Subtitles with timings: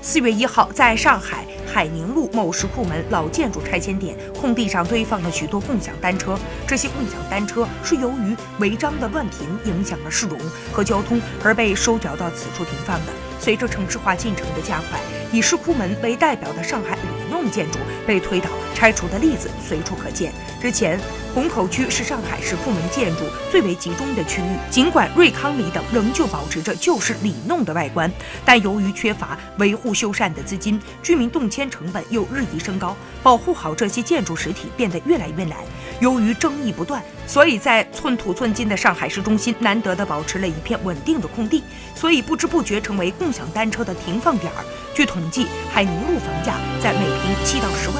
[0.00, 6.38] 四月一号，在上海海宁路某石库门老建筑拆迁点空地上堆放了许多共享单车。
[6.66, 10.38] 这些共享单车是由于违章的乱停影响了市容
[10.72, 13.27] 和交通而被收缴到此处停放的。
[13.40, 14.98] 随着城市化进程的加快，
[15.32, 20.32] 以石库门为代表的上海里弄建筑被推倒、拆除的例子随处可见。
[20.60, 20.98] 之前，
[21.34, 24.56] 虹口区是上海石库门建筑最为集中的区域。
[24.70, 28.10] 尽管瑞康里等仍旧保持着旧式里弄的外观，
[28.44, 35.58] 但由于缺乏维护修缮的资金，居民动迁成本又日益升高，保护好这些建筑实体变得越来越难。
[36.00, 41.62] 由于争议不断，所以在寸土寸金的上海市中心难得的保持了一片稳定的空地，
[41.94, 44.64] 所以不知不觉成为共共享单车的停放点儿。
[44.94, 47.97] 据统计，海宁路房价在每平七到十万。